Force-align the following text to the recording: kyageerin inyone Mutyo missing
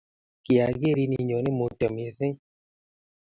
kyageerin 0.43 1.13
inyone 1.21 1.49
Mutyo 1.57 1.87
missing 1.95 2.35